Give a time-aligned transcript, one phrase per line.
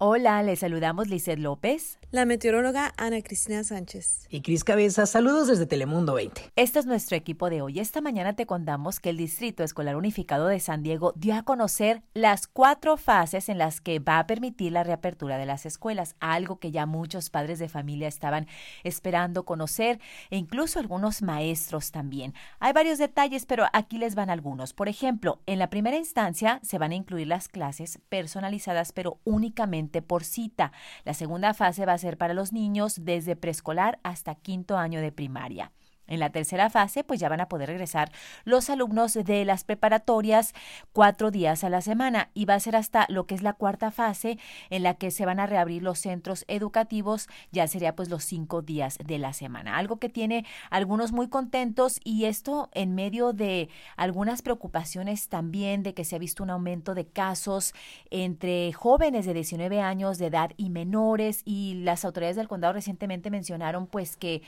[0.00, 1.98] Hola, les saludamos Lizeth López.
[2.12, 4.28] La meteoróloga Ana Cristina Sánchez.
[4.30, 6.52] Y Cris Cabeza, saludos desde Telemundo 20.
[6.54, 7.80] Este es nuestro equipo de hoy.
[7.80, 12.04] Esta mañana te contamos que el Distrito Escolar Unificado de San Diego dio a conocer
[12.14, 16.60] las cuatro fases en las que va a permitir la reapertura de las escuelas, algo
[16.60, 18.46] que ya muchos padres de familia estaban
[18.84, 19.98] esperando conocer
[20.30, 22.34] e incluso algunos maestros también.
[22.60, 24.74] Hay varios detalles, pero aquí les van algunos.
[24.74, 29.87] Por ejemplo, en la primera instancia se van a incluir las clases personalizadas, pero únicamente
[29.88, 30.72] por cita.
[31.04, 35.12] La segunda fase va a ser para los niños desde preescolar hasta quinto año de
[35.12, 35.72] primaria.
[36.08, 38.10] En la tercera fase, pues ya van a poder regresar
[38.44, 40.54] los alumnos de las preparatorias
[40.92, 43.90] cuatro días a la semana y va a ser hasta lo que es la cuarta
[43.90, 44.38] fase
[44.70, 48.62] en la que se van a reabrir los centros educativos, ya sería pues los cinco
[48.62, 49.76] días de la semana.
[49.76, 55.94] Algo que tiene algunos muy contentos y esto en medio de algunas preocupaciones también de
[55.94, 57.74] que se ha visto un aumento de casos
[58.10, 63.30] entre jóvenes de 19 años de edad y menores y las autoridades del condado recientemente
[63.30, 64.42] mencionaron pues que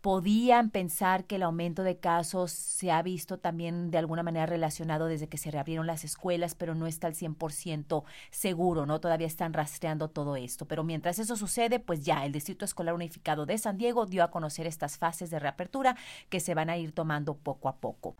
[0.00, 5.06] podían pensar que el aumento de casos se ha visto también de alguna manera relacionado
[5.06, 9.00] desde que se reabrieron las escuelas, pero no está al 100% seguro, ¿no?
[9.00, 10.66] Todavía están rastreando todo esto.
[10.66, 14.30] Pero mientras eso sucede, pues ya el Distrito Escolar Unificado de San Diego dio a
[14.30, 15.96] conocer estas fases de reapertura
[16.28, 18.16] que se van a ir tomando poco a poco.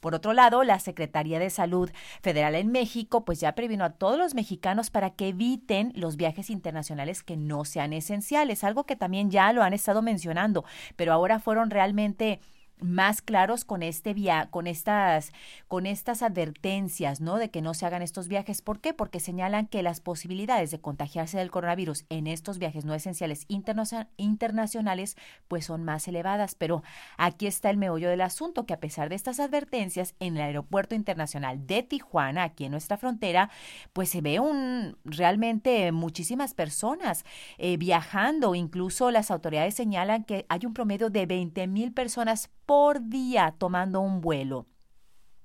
[0.00, 1.90] Por otro lado, la Secretaría de Salud
[2.22, 6.50] Federal en México pues ya previno a todos los mexicanos para que eviten los viajes
[6.50, 10.64] internacionales que no sean esenciales, algo que también ya lo han estado mencionando,
[10.96, 12.40] pero ahora fueron realmente
[12.82, 15.32] más claros con este via con estas
[15.68, 17.38] con estas advertencias, ¿no?
[17.38, 18.62] De que no se hagan estos viajes.
[18.62, 18.94] ¿Por qué?
[18.94, 25.16] Porque señalan que las posibilidades de contagiarse del coronavirus en estos viajes no esenciales internacionales
[25.48, 26.82] pues son más elevadas, pero
[27.16, 30.94] aquí está el meollo del asunto que a pesar de estas advertencias en el aeropuerto
[30.94, 33.50] internacional de Tijuana, aquí en nuestra frontera,
[33.92, 37.24] pues se ve un realmente muchísimas personas
[37.58, 43.08] eh, viajando, incluso las autoridades señalan que hay un promedio de 20 mil personas por
[43.08, 44.68] día tomando un vuelo.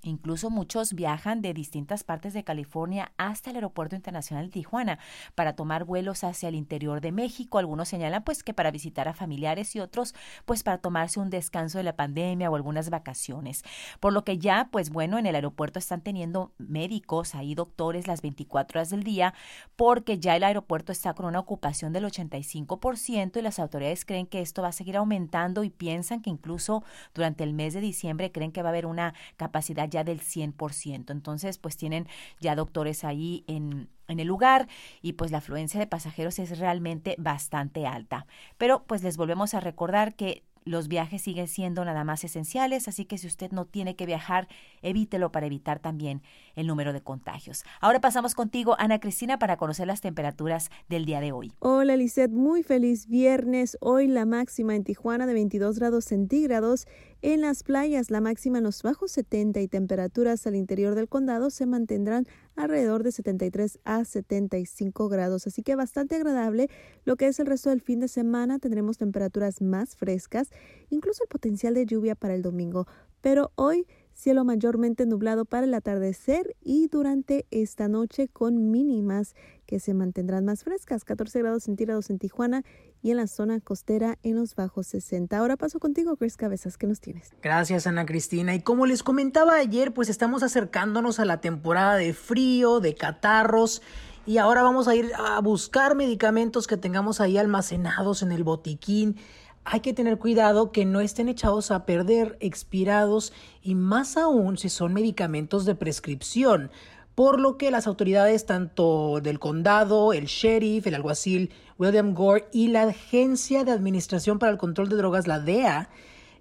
[0.06, 5.00] Incluso muchos viajan de distintas partes de California hasta el Aeropuerto Internacional de Tijuana
[5.34, 7.58] para tomar vuelos hacia el interior de México.
[7.58, 10.14] Algunos señalan pues que para visitar a familiares y otros
[10.46, 13.64] pues para tomarse un descanso de la pandemia o algunas vacaciones.
[14.00, 18.22] Por lo que ya pues bueno, en el aeropuerto están teniendo médicos, ahí doctores las
[18.22, 19.34] 24 horas del día
[19.76, 24.42] porque ya el aeropuerto está con una ocupación del 85% y las autoridades creen que
[24.42, 26.84] esto va a seguir aumentando y piensan que incluso
[27.16, 31.12] durante el mes de diciembre creen que va a haber una capacidad ya del 100%.
[31.12, 32.08] Entonces, pues tienen
[32.40, 34.68] ya doctores ahí en, en el lugar
[35.02, 38.28] y pues la afluencia de pasajeros es realmente bastante alta.
[38.58, 43.06] Pero pues les volvemos a recordar que los viajes siguen siendo nada más esenciales, así
[43.06, 44.48] que si usted no tiene que viajar,
[44.82, 46.24] evítelo para evitar también
[46.56, 47.64] el número de contagios.
[47.80, 51.54] Ahora pasamos contigo, Ana Cristina, para conocer las temperaturas del día de hoy.
[51.60, 53.78] Hola, Lisette, muy feliz viernes.
[53.80, 56.88] Hoy la máxima en Tijuana de 22 grados centígrados.
[57.22, 61.52] En las playas, la máxima en los bajos 70 y temperaturas al interior del condado
[61.52, 66.70] se mantendrán alrededor de 73 a 75 grados, así que bastante agradable.
[67.04, 70.50] Lo que es el resto del fin de semana tendremos temperaturas más frescas,
[70.90, 72.88] incluso el potencial de lluvia para el domingo,
[73.22, 79.80] pero hoy cielo mayormente nublado para el atardecer y durante esta noche con mínimas que
[79.80, 82.64] se mantendrán más frescas, 14 grados centígrados en Tijuana
[83.04, 85.38] y en la zona costera en los bajos 60.
[85.38, 87.32] Ahora paso contigo, Chris Cabezas, ¿qué nos tienes?
[87.42, 88.56] Gracias, Ana Cristina.
[88.56, 93.82] Y como les comentaba ayer, pues estamos acercándonos a la temporada de frío, de catarros.
[94.26, 99.18] Y ahora vamos a ir a buscar medicamentos que tengamos ahí almacenados en el botiquín
[99.66, 103.34] hay que tener cuidado que no estén echados a perder, expirados
[103.64, 106.70] y más aún si son medicamentos de prescripción,
[107.16, 112.68] por lo que las autoridades tanto del condado, el sheriff, el alguacil William Gore y
[112.68, 115.90] la Agencia de Administración para el Control de Drogas, la DEA,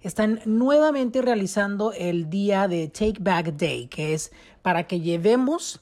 [0.03, 5.81] están nuevamente realizando el día de Take Back Day, que es para que llevemos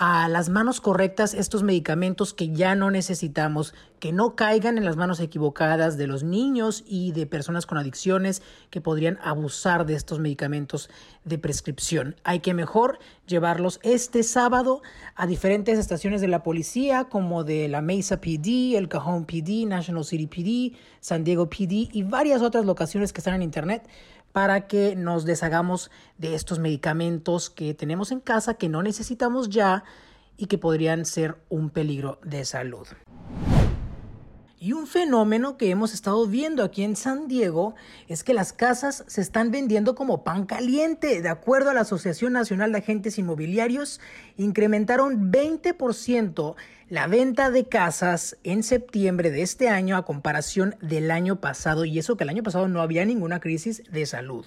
[0.00, 4.94] a las manos correctas estos medicamentos que ya no necesitamos, que no caigan en las
[4.94, 8.40] manos equivocadas de los niños y de personas con adicciones
[8.70, 10.88] que podrían abusar de estos medicamentos
[11.24, 12.14] de prescripción.
[12.22, 14.82] Hay que mejor llevarlos este sábado
[15.16, 20.04] a diferentes estaciones de la policía como de la Mesa PD, el Cajon PD, National
[20.04, 23.82] City PD, San Diego PD y varias otras locaciones que están en internet
[24.32, 29.84] para que nos deshagamos de estos medicamentos que tenemos en casa que no necesitamos ya
[30.36, 32.86] y que podrían ser un peligro de salud.
[34.60, 37.76] Y un fenómeno que hemos estado viendo aquí en San Diego
[38.08, 41.22] es que las casas se están vendiendo como pan caliente.
[41.22, 44.00] De acuerdo a la Asociación Nacional de Agentes Inmobiliarios,
[44.36, 46.56] incrementaron 20%
[46.88, 51.84] la venta de casas en septiembre de este año a comparación del año pasado.
[51.84, 54.44] Y eso que el año pasado no había ninguna crisis de salud.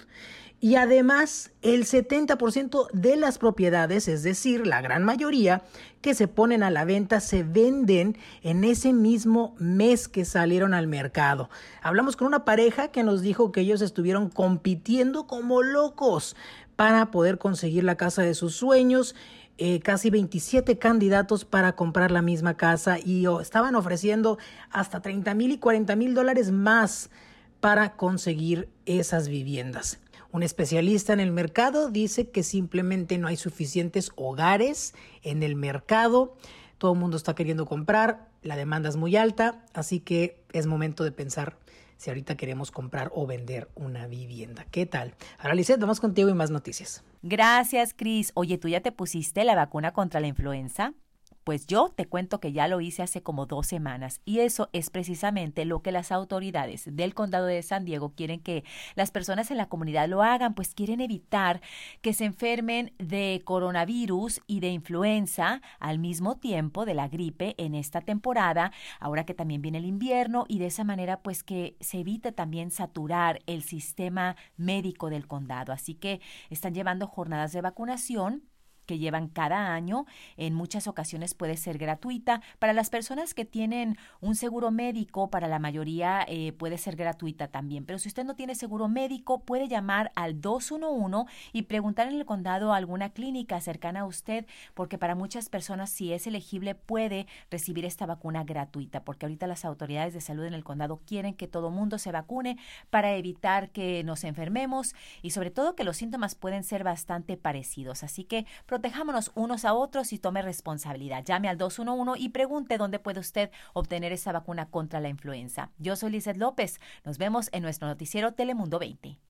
[0.62, 5.64] Y además, el 70% de las propiedades, es decir, la gran mayoría
[6.00, 10.86] que se ponen a la venta, se venden en ese mismo mes que salieron al
[10.86, 11.50] mercado.
[11.82, 16.36] Hablamos con una pareja que nos dijo que ellos estuvieron compitiendo como locos
[16.76, 19.16] para poder conseguir la casa de sus sueños.
[19.58, 24.38] Eh, casi 27 candidatos para comprar la misma casa y oh, estaban ofreciendo
[24.70, 27.10] hasta 30 mil y 40 mil dólares más
[27.58, 29.98] para conseguir esas viviendas.
[30.32, 36.34] Un especialista en el mercado dice que simplemente no hay suficientes hogares en el mercado.
[36.78, 41.04] Todo el mundo está queriendo comprar, la demanda es muy alta, así que es momento
[41.04, 41.58] de pensar
[41.98, 44.64] si ahorita queremos comprar o vender una vivienda.
[44.70, 45.14] ¿Qué tal?
[45.38, 47.04] Ahora, Lizeth, vamos contigo y más noticias.
[47.20, 48.32] Gracias, Cris.
[48.34, 50.94] Oye, ¿tú ya te pusiste la vacuna contra la influenza?
[51.44, 54.90] Pues yo te cuento que ya lo hice hace como dos semanas y eso es
[54.90, 59.56] precisamente lo que las autoridades del condado de San Diego quieren que las personas en
[59.56, 61.60] la comunidad lo hagan, pues quieren evitar
[62.00, 67.74] que se enfermen de coronavirus y de influenza al mismo tiempo de la gripe en
[67.74, 72.00] esta temporada, ahora que también viene el invierno y de esa manera pues que se
[72.00, 75.72] evite también saturar el sistema médico del condado.
[75.72, 78.51] Así que están llevando jornadas de vacunación
[78.92, 80.04] que llevan cada año.
[80.36, 82.42] En muchas ocasiones puede ser gratuita.
[82.58, 87.48] Para las personas que tienen un seguro médico, para la mayoría eh, puede ser gratuita
[87.48, 87.86] también.
[87.86, 92.26] Pero si usted no tiene seguro médico, puede llamar al 211 y preguntar en el
[92.26, 94.44] condado alguna clínica cercana a usted,
[94.74, 99.64] porque para muchas personas, si es elegible, puede recibir esta vacuna gratuita, porque ahorita las
[99.64, 102.58] autoridades de salud en el condado quieren que todo mundo se vacune
[102.90, 108.02] para evitar que nos enfermemos y sobre todo que los síntomas pueden ser bastante parecidos.
[108.02, 108.44] Así que
[108.82, 111.24] protejámonos unos a otros y tome responsabilidad.
[111.24, 115.70] Llame al 211 y pregunte dónde puede usted obtener esa vacuna contra la influenza.
[115.78, 116.80] Yo soy Lizeth López.
[117.04, 119.20] Nos vemos en nuestro noticiero Telemundo 20.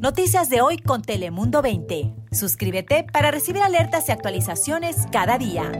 [0.00, 2.14] Noticias de hoy con Telemundo 20.
[2.30, 5.72] Suscríbete para recibir alertas y actualizaciones cada día.